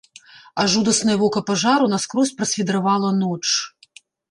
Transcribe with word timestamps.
А 0.61 0.63
жудаснае 0.75 1.17
вока 1.23 1.43
пажару 1.51 1.91
наскрозь 1.93 2.33
прасвідравала 2.41 3.15
ноч. 3.21 3.45